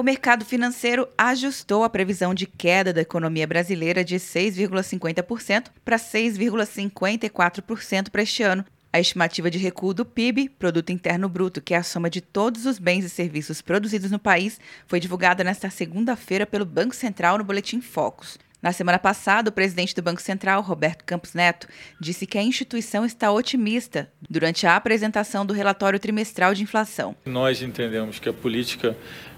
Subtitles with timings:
[0.00, 8.08] O mercado financeiro ajustou a previsão de queda da economia brasileira de 6,50% para 6,54%
[8.08, 8.64] para este ano.
[8.90, 12.64] A estimativa de recuo do PIB, Produto Interno Bruto, que é a soma de todos
[12.64, 17.44] os bens e serviços produzidos no país, foi divulgada nesta segunda-feira pelo Banco Central no
[17.44, 18.38] Boletim Focus.
[18.62, 21.66] Na semana passada, o presidente do Banco Central, Roberto Campos Neto,
[21.98, 27.16] disse que a instituição está otimista durante a apresentação do relatório trimestral de inflação.
[27.24, 28.94] Nós entendemos que a política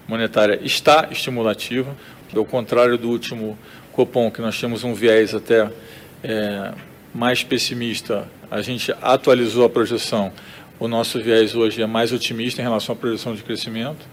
[0.08, 1.96] monetária está estimulativa,
[2.34, 3.56] ao contrário do último
[3.92, 5.70] Copom, que nós tínhamos um viés até
[6.24, 6.74] é,
[7.14, 10.32] mais pessimista, a gente atualizou a projeção.
[10.80, 14.04] O nosso viés hoje é mais otimista em relação à projeção de crescimento.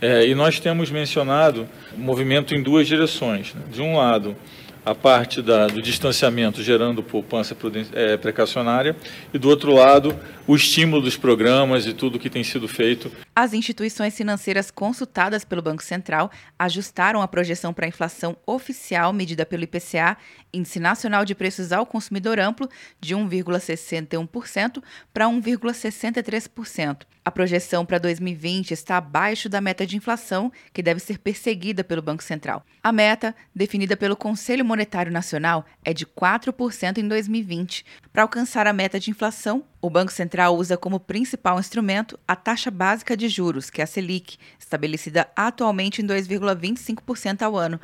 [0.00, 3.54] É, e nós temos mencionado movimento em duas direções.
[3.54, 3.62] Né?
[3.72, 4.36] De um lado,
[4.84, 7.56] a parte da, do distanciamento gerando poupança
[7.92, 8.94] é, precacionária
[9.32, 10.14] e, do outro lado,
[10.46, 13.10] o estímulo dos programas e tudo que tem sido feito.
[13.38, 19.44] As instituições financeiras consultadas pelo Banco Central ajustaram a projeção para a inflação oficial medida
[19.44, 20.16] pelo IPCA,
[20.54, 22.66] Índice Nacional de Preços ao Consumidor Amplo,
[22.98, 27.02] de 1,61% para 1,63%.
[27.26, 32.00] A projeção para 2020 está abaixo da meta de inflação, que deve ser perseguida pelo
[32.00, 32.64] Banco Central.
[32.82, 37.84] A meta, definida pelo Conselho Monetário Nacional, é de 4% em 2020.
[38.12, 42.72] Para alcançar a meta de inflação, o Banco Central usa como principal instrumento a taxa
[42.72, 47.80] básica de juros, que é a Selic, estabelecida atualmente em 2,25% ao ano.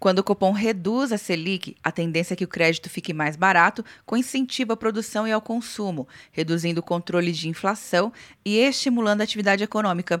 [0.00, 3.84] Quando o Copom reduz a Selic, a tendência é que o crédito fique mais barato,
[4.04, 8.12] com incentivo à produção e ao consumo, reduzindo o controle de inflação
[8.44, 10.20] e estimulando a atividade econômica.